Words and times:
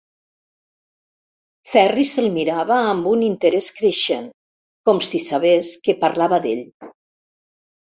Ferri 1.73 2.05
se'l 2.13 2.29
mirava 2.37 2.79
amb 2.95 3.11
un 3.13 3.23
interès 3.27 3.69
creixent, 3.81 4.27
com 4.91 5.05
si 5.11 5.23
sabés 5.29 5.73
que 5.87 5.99
parlava 6.07 6.43
d'ell. 6.49 6.67